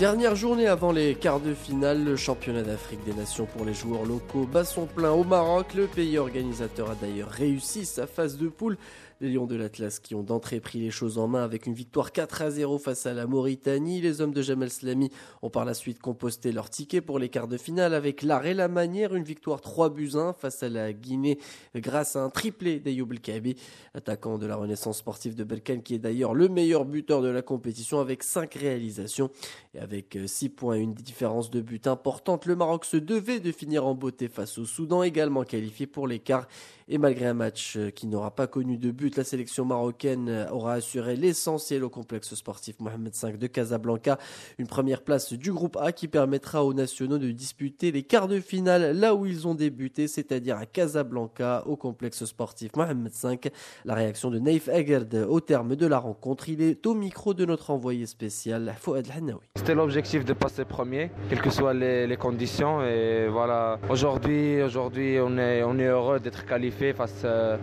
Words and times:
Dernière 0.00 0.34
journée 0.34 0.66
avant 0.66 0.92
les 0.92 1.14
quarts 1.14 1.40
de 1.40 1.52
finale, 1.52 2.02
le 2.02 2.16
championnat 2.16 2.62
d'Afrique 2.62 3.04
des 3.04 3.12
Nations 3.12 3.44
pour 3.44 3.66
les 3.66 3.74
joueurs 3.74 4.06
locaux 4.06 4.48
bat 4.50 4.64
son 4.64 4.86
plein 4.86 5.10
au 5.10 5.24
Maroc. 5.24 5.74
Le 5.74 5.86
pays 5.86 6.16
organisateur 6.16 6.92
a 6.92 6.94
d'ailleurs 6.94 7.28
réussi 7.28 7.84
sa 7.84 8.06
phase 8.06 8.38
de 8.38 8.48
poule 8.48 8.78
les 9.20 9.28
Lions 9.28 9.46
de 9.46 9.54
l'Atlas 9.54 10.00
qui 10.00 10.14
ont 10.14 10.22
d'entrée 10.22 10.60
pris 10.60 10.80
les 10.80 10.90
choses 10.90 11.18
en 11.18 11.28
main 11.28 11.44
avec 11.44 11.66
une 11.66 11.74
victoire 11.74 12.10
4 12.10 12.42
à 12.42 12.50
0 12.50 12.78
face 12.78 13.04
à 13.04 13.12
la 13.12 13.26
Mauritanie. 13.26 14.00
Les 14.00 14.22
hommes 14.22 14.32
de 14.32 14.40
Jamel 14.40 14.70
Slami 14.70 15.10
ont 15.42 15.50
par 15.50 15.66
la 15.66 15.74
suite 15.74 16.00
composté 16.00 16.52
leur 16.52 16.70
ticket 16.70 17.02
pour 17.02 17.18
les 17.18 17.28
quarts 17.28 17.48
de 17.48 17.58
finale 17.58 17.92
avec 17.92 18.22
l'art 18.22 18.46
et 18.46 18.54
la 18.54 18.68
manière. 18.68 19.14
Une 19.14 19.24
victoire 19.24 19.60
3 19.60 19.90
buts 19.90 20.12
1 20.14 20.32
face 20.32 20.62
à 20.62 20.70
la 20.70 20.94
Guinée 20.94 21.38
grâce 21.74 22.16
à 22.16 22.22
un 22.22 22.30
triplé 22.30 22.80
d'Ayoub 22.80 23.08
Kabi, 23.22 23.56
attaquant 23.94 24.38
de 24.38 24.46
la 24.46 24.56
Renaissance 24.56 24.98
sportive 24.98 25.34
de 25.34 25.44
Belkan 25.44 25.80
qui 25.80 25.94
est 25.94 25.98
d'ailleurs 25.98 26.32
le 26.32 26.48
meilleur 26.48 26.86
buteur 26.86 27.20
de 27.20 27.28
la 27.28 27.42
compétition 27.42 28.00
avec 28.00 28.22
5 28.22 28.54
réalisations. 28.54 29.30
Et 29.74 29.80
avec 29.80 30.18
6 30.24 30.48
points 30.48 30.76
et 30.76 30.80
une 30.80 30.94
différence 30.94 31.50
de 31.50 31.60
but 31.60 31.86
importante, 31.86 32.46
le 32.46 32.56
Maroc 32.56 32.86
se 32.86 32.96
devait 32.96 33.40
de 33.40 33.52
finir 33.52 33.86
en 33.86 33.94
beauté 33.94 34.28
face 34.28 34.56
au 34.56 34.64
Soudan 34.64 35.02
également 35.02 35.44
qualifié 35.44 35.86
pour 35.86 36.06
les 36.06 36.20
quarts. 36.20 36.48
Et 36.92 36.98
malgré 36.98 37.26
un 37.26 37.34
match 37.34 37.78
qui 37.94 38.08
n'aura 38.08 38.32
pas 38.32 38.48
connu 38.48 38.76
de 38.76 38.90
but, 38.90 39.16
la 39.16 39.22
sélection 39.22 39.64
marocaine 39.64 40.48
aura 40.50 40.72
assuré 40.72 41.14
l'essentiel 41.14 41.84
au 41.84 41.88
complexe 41.88 42.34
sportif 42.34 42.80
Mohamed 42.80 43.12
V 43.14 43.38
de 43.38 43.46
Casablanca. 43.46 44.18
Une 44.58 44.66
première 44.66 45.02
place 45.02 45.32
du 45.32 45.52
groupe 45.52 45.76
A 45.76 45.92
qui 45.92 46.08
permettra 46.08 46.64
aux 46.64 46.74
nationaux 46.74 47.18
de 47.18 47.30
disputer 47.30 47.92
les 47.92 48.02
quarts 48.02 48.26
de 48.26 48.40
finale 48.40 48.98
là 48.98 49.14
où 49.14 49.24
ils 49.24 49.46
ont 49.46 49.54
débuté, 49.54 50.08
c'est-à-dire 50.08 50.56
à 50.56 50.66
Casablanca, 50.66 51.62
au 51.66 51.76
complexe 51.76 52.24
sportif 52.24 52.72
Mohamed 52.74 53.12
V. 53.12 53.52
La 53.84 53.94
réaction 53.94 54.32
de 54.32 54.40
Naif 54.40 54.68
Agerd 54.68 55.14
au 55.28 55.38
terme 55.38 55.76
de 55.76 55.86
la 55.86 55.98
rencontre, 56.00 56.48
il 56.48 56.60
est 56.60 56.84
au 56.88 56.94
micro 56.94 57.34
de 57.34 57.44
notre 57.44 57.70
envoyé 57.70 58.04
spécial 58.06 58.74
Fouad 58.80 59.06
Hanaoui. 59.16 59.46
C'était 59.54 59.76
l'objectif 59.76 60.24
de 60.24 60.32
passer 60.32 60.64
premier, 60.64 61.12
quelles 61.28 61.40
que 61.40 61.50
soient 61.50 61.72
les, 61.72 62.16
conditions. 62.16 62.82
Et 62.82 63.28
voilà, 63.28 63.78
aujourd'hui, 63.88 64.60
aujourd'hui, 64.60 65.18
on 65.22 65.38
est, 65.38 65.62
on 65.62 65.78
est 65.78 65.86
heureux 65.86 66.18
d'être 66.18 66.44
qualifié 66.44 66.79
face 66.92 67.24
à 67.24 67.58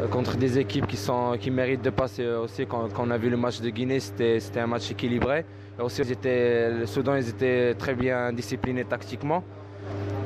euh, 0.00 0.06
contre 0.10 0.36
des 0.36 0.58
équipes 0.58 0.86
qui, 0.86 0.96
sont, 0.96 1.36
qui 1.40 1.50
méritent 1.50 1.82
de 1.82 1.90
passer 1.90 2.26
aussi. 2.26 2.66
Quand, 2.66 2.88
on 2.98 3.10
a 3.10 3.18
vu 3.18 3.30
le 3.30 3.36
match 3.36 3.60
de 3.60 3.70
Guinée, 3.70 4.00
c'était 4.00 4.60
un 4.60 4.66
match 4.66 4.90
équilibré. 4.90 5.44
Aussi, 5.80 6.02
le 6.02 6.86
Soudan, 6.86 7.16
ils 7.16 7.28
étaient 7.28 7.74
très 7.74 7.94
bien 7.94 8.32
disciplinés 8.32 8.84
tactiquement. 8.84 9.42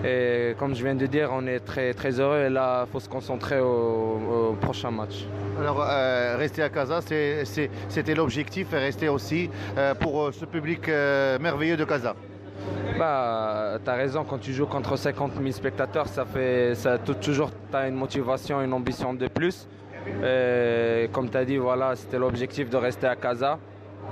Et 0.05 0.55
comme 0.59 0.75
je 0.75 0.83
viens 0.83 0.97
de 0.97 1.07
dire, 1.07 1.31
on 1.33 1.47
est 1.47 1.61
très, 1.61 1.95
très 1.95 2.19
heureux 2.19 2.47
et 2.47 2.49
là, 2.49 2.85
il 2.87 2.91
faut 2.91 2.99
se 2.99 3.09
concentrer 3.09 3.61
au, 3.61 4.57
prochain 4.61 4.91
match. 4.91 5.27
Alors, 5.61 5.81
euh, 5.81 6.37
rester 6.37 6.63
à 6.63 6.69
Casa, 6.69 7.01
c'était 7.01 8.15
l'objectif 8.15 8.73
et 8.73 8.79
rester 8.79 9.09
aussi 9.09 9.49
euh, 9.79 9.95
pour 9.95 10.35
ce 10.35 10.45
public 10.45 10.89
merveilleux 10.89 11.77
de 11.77 11.85
Casa. 11.85 12.17
Bah, 12.99 13.79
tu 13.83 13.91
as 13.91 13.95
raison, 13.95 14.25
quand 14.25 14.39
tu 14.39 14.53
joues 14.53 14.67
contre 14.67 14.97
50 14.97 15.33
000 15.39 15.51
spectateurs, 15.51 16.07
ça 16.09 16.25
fait 16.25 16.75
ça, 16.75 16.99
toujours 16.99 17.51
tu 17.71 17.77
as 17.77 17.89
une 17.89 17.95
motivation, 17.95 18.61
une 18.63 18.73
ambition 18.73 19.15
de 19.15 19.29
plus. 19.29 19.67
comme 21.13 21.31
tu 21.31 21.37
as 21.37 21.45
dit, 21.45 21.57
voilà, 21.57 21.97
c'était 21.97 22.19
l'objectif 22.19 22.71
de 22.71 22.77
rester 22.77 23.07
à 23.07 23.17
Casa. 23.17 23.59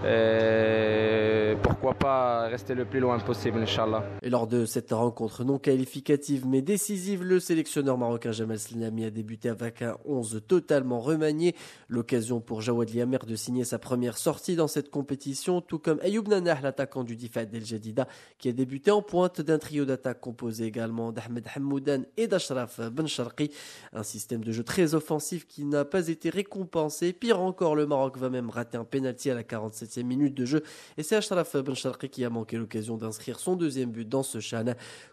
Et 0.03 1.57
pourquoi 1.63 1.93
pas 1.93 2.49
rester 2.49 2.75
le 2.75 2.87
plus 2.87 3.01
loin 3.01 3.19
possible, 3.19 3.59
Inch'Allah. 3.59 4.03
Et 4.23 4.31
lors 4.31 4.47
de 4.47 4.65
cette 4.65 4.93
rencontre 4.93 5.45
non 5.45 5.59
qualificative 5.59 6.47
mais 6.47 6.63
décisive, 6.63 7.23
le 7.23 7.39
sélectionneur 7.39 7.99
marocain 7.99 8.33
Jamal 8.33 8.59
Slami 8.59 9.05
a 9.05 9.11
débuté 9.11 9.51
avec 9.51 9.83
un 9.83 9.97
11 10.07 10.43
totalement 10.49 11.01
remanié. 11.01 11.55
L'occasion 11.89 12.41
pour 12.41 12.63
Jawad 12.63 12.95
Liamer 12.95 13.19
de 13.27 13.37
signer 13.37 13.65
sa 13.65 13.79
première 13.79 14.17
sortie 14.17 14.57
dans 14.57 14.69
cette 14.69 14.91
compétition, 14.91 15.61
tout 15.61 15.79
comme 15.79 16.01
Ayoub 16.01 16.29
Nanah, 16.29 16.61
l'attaquant 16.63 17.05
du 17.05 17.17
Difad 17.17 17.55
El 17.55 17.67
Jadida, 17.67 18.09
qui 18.39 18.49
a 18.49 18.53
débuté 18.53 18.91
en 18.91 19.03
pointe 19.03 19.43
d'un 19.43 19.59
trio 19.59 19.85
d'attaque 19.85 20.21
composé 20.21 20.65
également 20.65 21.13
d'Ahmed 21.13 21.47
Hammoudan 21.55 22.03
et 22.17 22.27
d'Ashraf 22.27 22.81
Ben 22.91 23.07
Sharqi. 23.07 23.51
Un 23.93 24.03
système 24.03 24.43
de 24.45 24.53
jeu 24.53 24.65
très 24.65 24.95
offensif 24.95 25.47
qui 25.47 25.67
n'a 25.67 25.85
pas 25.85 26.09
été 26.09 26.31
récompensé. 26.31 27.13
Pire 27.13 27.41
encore, 27.41 27.77
le 27.77 27.87
Maroc 27.87 28.17
va 28.17 28.31
même 28.31 28.49
rater 28.49 28.79
un 28.79 28.85
penalty 28.85 29.31
à 29.31 29.35
la 29.35 29.43
47 29.43 29.90
minute 29.99 30.35
de 30.35 30.45
jeu. 30.45 30.63
Et 30.97 31.03
c'est 31.03 31.17
Ashraf 31.17 31.57
Ben 31.57 31.75
qui 32.11 32.25
a 32.25 32.31
manqué 32.31 32.57
l'occasion 32.57 32.97
d'inscrire 32.97 33.39
son 33.39 33.57
deuxième 33.57 33.91
but 33.91 34.09
dans 34.09 34.23
ce 34.23 34.41
chan. 34.41 34.65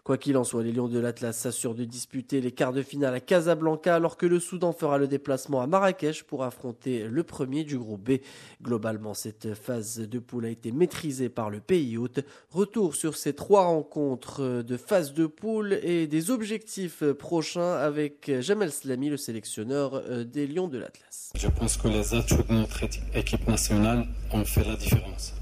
Quoi 0.04 0.18
qu'il 0.18 0.36
en 0.36 0.44
soit, 0.44 0.62
les 0.62 0.72
Lions 0.72 0.88
de 0.88 0.98
l'Atlas 0.98 1.36
s'assurent 1.36 1.74
de 1.74 1.84
disputer 1.84 2.40
les 2.40 2.52
quarts 2.52 2.72
de 2.72 2.82
finale 2.82 3.14
à 3.14 3.20
Casablanca 3.20 3.94
alors 3.94 4.16
que 4.16 4.26
le 4.26 4.40
Soudan 4.40 4.72
fera 4.72 4.98
le 4.98 5.08
déplacement 5.08 5.60
à 5.60 5.66
Marrakech 5.66 6.24
pour 6.24 6.44
affronter 6.44 7.04
le 7.04 7.22
premier 7.22 7.64
du 7.64 7.78
groupe 7.78 8.10
B. 8.10 8.18
Globalement, 8.62 9.14
cette 9.14 9.54
phase 9.54 9.98
de 10.00 10.18
poule 10.18 10.46
a 10.46 10.50
été 10.50 10.72
maîtrisée 10.72 11.28
par 11.28 11.50
le 11.50 11.60
pays 11.60 11.96
hôte. 11.96 12.20
Retour 12.50 12.94
sur 12.94 13.16
ces 13.16 13.32
trois 13.32 13.64
rencontres 13.64 14.62
de 14.62 14.76
phase 14.76 15.14
de 15.14 15.26
poule 15.26 15.78
et 15.82 16.06
des 16.06 16.30
objectifs 16.30 17.04
prochains 17.12 17.74
avec 17.74 18.30
Jamel 18.40 18.72
Slami, 18.72 19.10
le 19.10 19.16
sélectionneur 19.16 20.24
des 20.24 20.46
Lions 20.46 20.68
de 20.68 20.78
l'Atlas. 20.78 21.32
Je 21.34 21.48
pense 21.48 21.76
que 21.76 21.88
les 21.88 22.14
atouts 22.14 22.42
de 22.48 22.54
notre 22.54 22.84
équipe 23.14 23.46
nationale 23.48 24.06
ont 24.32 24.44
fait 24.44 24.64
la 24.68 24.76
différence. 24.76 25.34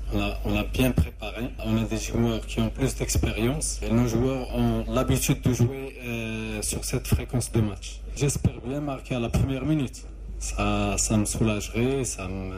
On 0.44 0.56
a, 0.56 0.62
bien 0.62 0.92
préparé, 0.92 1.50
on 1.64 1.76
a 1.76 1.84
des 1.84 1.96
joueurs 1.96 2.46
qui 2.46 2.60
ont 2.60 2.70
plus 2.70 2.94
d'expérience 2.94 3.80
et 3.82 3.90
nos 3.90 4.06
joueurs 4.06 4.54
ont 4.54 4.84
l'habitude 4.88 5.40
de 5.42 5.52
jouer 5.52 5.96
euh, 6.04 6.62
sur 6.62 6.84
cette 6.84 7.08
fréquence 7.08 7.50
de 7.50 7.60
match. 7.60 8.00
J'espère 8.14 8.60
bien 8.64 8.80
marquer 8.80 9.16
à 9.16 9.20
la 9.20 9.28
première 9.28 9.64
minute. 9.64 10.04
Ça, 10.38 10.94
ça 10.96 11.16
me 11.16 11.24
soulagerait, 11.24 12.04
ça 12.04 12.28
me, 12.28 12.52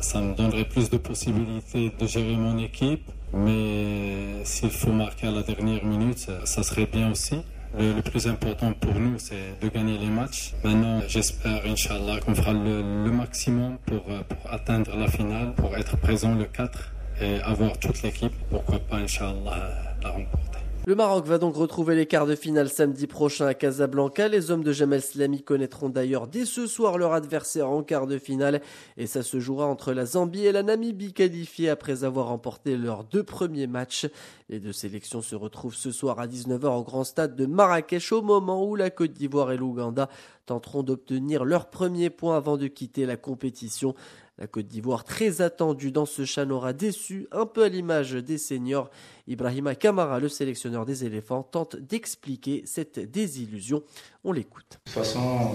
ça 0.00 0.20
me 0.20 0.34
donnerait 0.34 0.66
plus 0.66 0.88
de 0.88 0.98
possibilités 0.98 1.90
de 1.98 2.06
gérer 2.06 2.36
mon 2.36 2.58
équipe. 2.58 3.10
Mais 3.32 4.44
s'il 4.44 4.70
faut 4.70 4.92
marquer 4.92 5.26
à 5.26 5.32
la 5.32 5.42
dernière 5.42 5.84
minute, 5.84 6.30
ça 6.44 6.62
serait 6.62 6.86
bien 6.86 7.10
aussi. 7.10 7.38
Le, 7.76 8.00
plus 8.02 8.26
important 8.28 8.72
pour 8.72 8.94
nous, 8.94 9.18
c'est 9.18 9.58
de 9.60 9.68
gagner 9.68 9.98
les 9.98 10.06
matchs. 10.06 10.52
Maintenant, 10.62 11.00
j'espère, 11.08 11.64
Inch'Allah, 11.66 12.20
qu'on 12.20 12.34
fera 12.34 12.52
le, 12.52 13.10
maximum 13.10 13.78
pour, 13.84 14.04
euh, 14.10 14.22
pour, 14.28 14.52
atteindre 14.52 14.96
la 14.96 15.08
finale, 15.08 15.54
pour 15.54 15.76
être 15.76 15.96
présent 15.96 16.34
le 16.34 16.44
4 16.44 16.92
et 17.20 17.40
avoir 17.40 17.76
toute 17.78 18.02
l'équipe. 18.02 18.32
Pourquoi 18.48 18.78
pas, 18.78 18.96
Inch'Allah, 18.96 19.96
la 20.02 20.10
remporter. 20.10 20.43
Le 20.86 20.94
Maroc 20.94 21.24
va 21.24 21.38
donc 21.38 21.56
retrouver 21.56 21.96
les 21.96 22.04
quarts 22.04 22.26
de 22.26 22.34
finale 22.34 22.68
samedi 22.68 23.06
prochain 23.06 23.46
à 23.46 23.54
Casablanca. 23.54 24.28
Les 24.28 24.50
hommes 24.50 24.62
de 24.62 24.70
Jamel 24.70 25.00
Slami 25.00 25.42
connaîtront 25.42 25.88
d'ailleurs 25.88 26.26
dès 26.26 26.44
ce 26.44 26.66
soir 26.66 26.98
leur 26.98 27.14
adversaire 27.14 27.70
en 27.70 27.82
quart 27.82 28.06
de 28.06 28.18
finale 28.18 28.60
et 28.98 29.06
ça 29.06 29.22
se 29.22 29.40
jouera 29.40 29.64
entre 29.64 29.94
la 29.94 30.04
Zambie 30.04 30.44
et 30.44 30.52
la 30.52 30.62
Namibie 30.62 31.14
qualifiées 31.14 31.70
après 31.70 32.04
avoir 32.04 32.26
remporté 32.26 32.76
leurs 32.76 33.02
deux 33.04 33.22
premiers 33.22 33.66
matchs. 33.66 34.06
Les 34.50 34.60
deux 34.60 34.74
sélections 34.74 35.22
se 35.22 35.34
retrouvent 35.34 35.74
ce 35.74 35.90
soir 35.90 36.20
à 36.20 36.26
19h 36.26 36.66
au 36.66 36.82
grand 36.82 37.04
stade 37.04 37.34
de 37.34 37.46
Marrakech 37.46 38.12
au 38.12 38.20
moment 38.20 38.62
où 38.62 38.76
la 38.76 38.90
Côte 38.90 39.14
d'Ivoire 39.14 39.52
et 39.52 39.56
l'Ouganda 39.56 40.10
tenteront 40.44 40.82
d'obtenir 40.82 41.46
leur 41.46 41.70
premier 41.70 42.10
point 42.10 42.36
avant 42.36 42.58
de 42.58 42.66
quitter 42.66 43.06
la 43.06 43.16
compétition. 43.16 43.94
La 44.38 44.48
Côte 44.48 44.66
d'Ivoire, 44.66 45.04
très 45.04 45.42
attendue 45.42 45.92
dans 45.92 46.06
ce 46.06 46.24
chan, 46.24 46.50
aura 46.50 46.72
déçu, 46.72 47.28
un 47.30 47.46
peu 47.46 47.62
à 47.62 47.68
l'image 47.68 48.12
des 48.12 48.36
seniors. 48.36 48.90
Ibrahima 49.28 49.76
Kamara, 49.76 50.18
le 50.18 50.28
sélectionneur 50.28 50.84
des 50.84 51.04
éléphants, 51.04 51.44
tente 51.44 51.76
d'expliquer 51.76 52.64
cette 52.66 52.98
désillusion. 52.98 53.84
On 54.24 54.32
l'écoute. 54.32 54.66
De 54.70 54.90
toute 54.90 55.04
façon, 55.04 55.52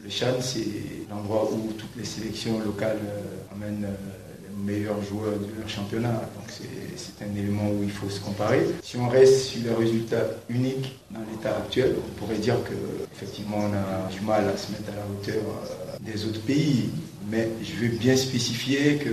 le 0.00 0.08
chan, 0.08 0.40
c'est 0.40 1.06
l'endroit 1.10 1.52
où 1.52 1.72
toutes 1.72 1.96
les 1.96 2.04
sélections 2.04 2.58
locales 2.60 3.00
euh, 3.04 3.54
amènent 3.54 3.84
euh, 3.84 4.27
meilleurs 4.64 5.02
joueurs 5.02 5.38
de 5.38 5.58
leur 5.58 5.68
championnat. 5.68 6.12
Donc 6.36 6.48
c'est 6.48 7.24
un 7.24 7.36
élément 7.36 7.70
où 7.70 7.82
il 7.82 7.90
faut 7.90 8.08
se 8.08 8.20
comparer. 8.20 8.66
Si 8.82 8.96
on 8.96 9.08
reste 9.08 9.44
sur 9.44 9.62
les 9.62 9.74
résultats 9.74 10.26
uniques 10.48 10.98
dans 11.10 11.20
l'état 11.20 11.56
actuel, 11.56 11.96
on 11.96 12.20
pourrait 12.20 12.38
dire 12.38 12.56
qu'effectivement 12.64 13.58
on 13.58 13.72
a 13.72 14.10
du 14.12 14.20
mal 14.20 14.48
à 14.48 14.56
se 14.56 14.72
mettre 14.72 14.90
à 14.92 14.96
la 14.96 15.02
hauteur 15.06 15.42
euh, 15.42 15.96
des 16.00 16.24
autres 16.26 16.40
pays. 16.42 16.90
Mais 17.30 17.48
je 17.62 17.72
veux 17.84 17.96
bien 17.96 18.16
spécifier 18.16 18.96
que 18.96 19.10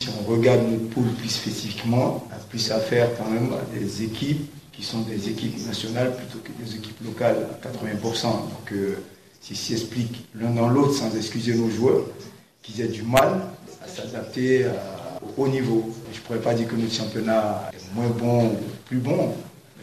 si 0.00 0.08
on 0.20 0.30
regarde 0.30 0.62
notre 0.68 0.88
poule 0.88 1.12
plus 1.18 1.28
spécifiquement, 1.28 2.26
on 2.28 2.34
a 2.34 2.38
plus 2.38 2.70
affaire 2.72 3.08
quand 3.16 3.30
même 3.30 3.52
à 3.52 3.78
des 3.78 4.02
équipes 4.02 4.50
qui 4.72 4.82
sont 4.82 5.02
des 5.02 5.28
équipes 5.28 5.64
nationales 5.66 6.16
plutôt 6.16 6.38
que 6.38 6.50
des 6.62 6.76
équipes 6.76 7.04
locales 7.04 7.46
à 7.62 7.68
80%. 7.68 8.22
Donc 8.22 8.72
euh, 8.72 8.96
si 9.40 9.54
s'explique 9.54 10.26
l'un 10.34 10.50
dans 10.50 10.68
l'autre 10.68 10.94
sans 10.94 11.14
excuser 11.16 11.54
nos 11.54 11.70
joueurs, 11.70 12.06
qu'ils 12.62 12.80
aient 12.80 12.88
du 12.88 13.02
mal 13.02 13.42
s'adapter 13.94 14.66
au 15.22 15.42
haut 15.42 15.48
niveau. 15.48 15.92
Je 16.12 16.18
ne 16.18 16.24
pourrais 16.24 16.40
pas 16.40 16.54
dire 16.54 16.68
que 16.68 16.76
notre 16.76 16.92
championnat 16.92 17.70
est 17.72 17.94
moins 17.94 18.08
bon 18.08 18.46
ou 18.46 18.56
plus 18.86 18.98
bon, 18.98 19.34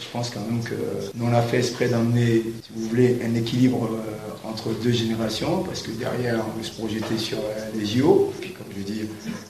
je 0.01 0.07
pense 0.11 0.31
quand 0.31 0.41
même 0.41 0.63
que 0.63 0.73
nous 1.15 1.25
on 1.25 1.33
a 1.33 1.41
fait 1.41 1.59
exprès 1.59 1.87
d'emmener, 1.87 2.43
si 2.63 2.71
vous 2.75 2.87
voulez, 2.89 3.19
un 3.23 3.35
équilibre 3.35 3.87
euh, 3.91 4.49
entre 4.49 4.73
deux 4.81 4.91
générations, 4.91 5.63
parce 5.63 5.83
que 5.83 5.91
derrière 5.91 6.43
on 6.47 6.57
veut 6.57 6.63
se 6.63 6.71
projeter 6.71 7.17
sur 7.17 7.37
euh, 7.37 7.69
les 7.75 7.85
JO. 7.85 8.33
Puis 8.41 8.51
comme 8.53 8.67
je 8.75 8.81
dis, 8.81 9.01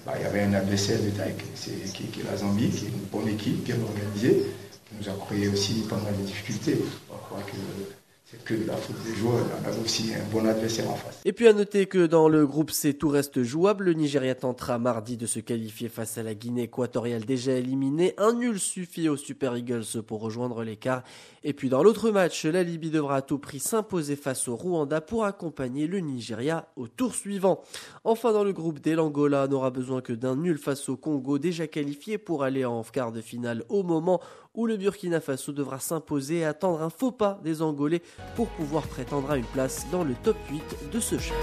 bah, 0.05 0.13
il 0.19 0.23
y 0.23 0.25
avait 0.25 0.41
un 0.41 0.53
adversaire 0.53 0.99
de 1.01 1.09
taille 1.09 1.35
qui, 1.55 2.19
est 2.19 2.23
la 2.29 2.37
Zambie, 2.37 2.69
qui 2.69 2.85
est 2.85 2.89
une 2.89 3.07
bonne 3.11 3.29
équipe, 3.29 3.63
bien 3.63 3.77
organisée, 3.81 4.43
qui 4.89 4.95
nous 4.99 5.09
a 5.09 5.25
créé 5.25 5.47
aussi 5.47 5.85
pas 5.89 5.97
mal 5.97 6.13
difficultés. 6.25 6.77
C'est 6.79 7.90
la 8.65 8.75
des 8.75 9.15
joueurs. 9.15 9.45
Aussi 9.83 10.13
un 10.13 10.31
bon 10.31 10.45
adversaire 10.45 10.89
en 10.89 10.95
face. 10.95 11.21
Et 11.25 11.33
puis 11.33 11.47
à 11.47 11.53
noter 11.53 11.85
que 11.85 12.05
dans 12.05 12.29
le 12.29 12.45
groupe 12.45 12.71
C, 12.71 12.93
tout 12.93 13.09
reste 13.09 13.43
jouable. 13.43 13.85
Le 13.85 13.93
Nigeria 13.93 14.35
tentera 14.35 14.77
mardi 14.79 15.17
de 15.17 15.25
se 15.25 15.39
qualifier 15.39 15.89
face 15.89 16.17
à 16.17 16.23
la 16.23 16.33
Guinée 16.33 16.63
équatoriale 16.63 17.25
déjà 17.25 17.53
éliminée. 17.53 18.13
Un 18.17 18.33
nul 18.33 18.59
suffit 18.59 19.09
aux 19.09 19.17
Super 19.17 19.55
Eagles 19.57 20.01
pour 20.05 20.21
rejoindre 20.21 20.63
l'écart. 20.63 21.03
Et 21.43 21.53
puis 21.53 21.69
dans 21.69 21.81
l'autre 21.81 22.11
match, 22.11 22.45
la 22.45 22.63
Libye 22.63 22.91
devra 22.91 23.17
à 23.17 23.21
tout 23.21 23.39
prix 23.39 23.59
s'imposer 23.59 24.15
face 24.15 24.47
au 24.47 24.55
Rwanda 24.55 25.01
pour 25.01 25.25
accompagner 25.25 25.87
le 25.87 25.99
Nigeria 25.99 26.67
au 26.75 26.87
tour 26.87 27.15
suivant. 27.15 27.61
Enfin 28.03 28.31
dans 28.31 28.43
le 28.43 28.53
groupe 28.53 28.79
D, 28.79 28.93
l'Angola 28.93 29.47
n'aura 29.47 29.71
besoin 29.71 30.01
que 30.01 30.13
d'un 30.13 30.35
nul 30.35 30.57
face 30.57 30.87
au 30.89 30.97
Congo 30.97 31.39
déjà 31.39 31.65
qualifié 31.65 32.17
pour 32.17 32.43
aller 32.43 32.65
en 32.65 32.83
quart 32.83 33.11
de 33.11 33.21
finale 33.21 33.63
au 33.69 33.83
moment 33.83 34.21
où 34.53 34.67
le 34.67 34.77
Burkina 34.77 35.21
Faso 35.21 35.51
devra 35.51 35.79
s'imposer 35.79 36.39
et 36.39 36.45
attendre 36.45 36.81
un 36.81 36.89
faux 36.89 37.11
pas 37.11 37.39
des 37.43 37.61
Angolais 37.61 38.01
pour 38.41 38.49
pouvoir 38.49 38.87
prétendre 38.87 39.29
à 39.29 39.37
une 39.37 39.45
place 39.45 39.85
dans 39.91 40.03
le 40.03 40.15
top 40.15 40.35
8 40.49 40.91
de 40.91 40.99
ce 40.99 41.19
champ. 41.19 41.35